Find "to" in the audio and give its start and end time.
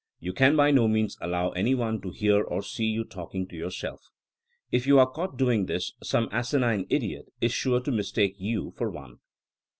2.01-2.09, 3.47-3.55, 7.81-7.91